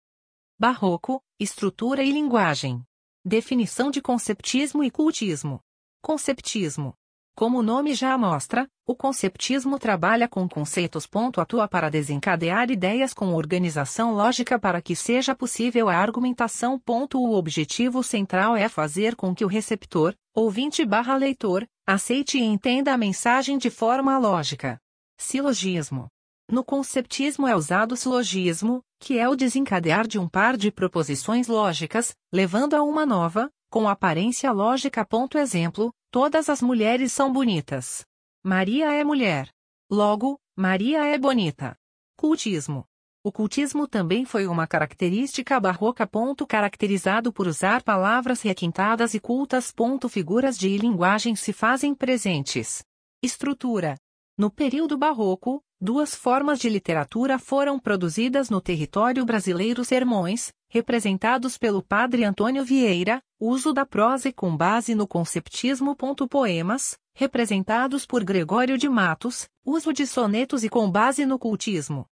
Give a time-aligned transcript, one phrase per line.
[0.59, 2.83] Barroco, estrutura e linguagem.
[3.25, 5.61] Definição de conceptismo e cultismo.
[6.03, 6.93] Conceptismo
[7.35, 11.09] como o nome já mostra, o conceptismo trabalha com conceitos.
[11.37, 16.81] Atua para desencadear ideias com organização lógica para que seja possível a argumentação.
[17.15, 23.59] O objetivo central é fazer com que o receptor, ouvinte/leitor, aceite e entenda a mensagem
[23.59, 24.79] de forma lógica.
[25.19, 26.09] Silogismo.
[26.51, 31.49] No conceptismo é usado o silogismo, que é o desencadear de um par de proposições
[31.49, 35.07] lógicas, levando a uma nova, com aparência lógica.
[35.37, 38.07] Exemplo, todas as mulheres são bonitas.
[38.41, 39.49] Maria é mulher.
[39.91, 41.77] Logo, Maria é bonita.
[42.17, 42.85] Cultismo.
[43.25, 46.09] O cultismo também foi uma característica barroca.
[46.49, 49.75] Caracterizado por usar palavras requintadas e cultas.
[50.09, 52.85] Figuras de linguagem se fazem presentes.
[53.21, 53.97] Estrutura.
[54.39, 61.83] No período barroco, duas formas de literatura foram produzidas no território brasileiro: sermões, representados pelo
[61.83, 65.95] padre Antônio Vieira, uso da prosa com base no conceptismo.
[66.29, 72.07] Poemas, representados por Gregório de Matos, uso de sonetos e com base no cultismo.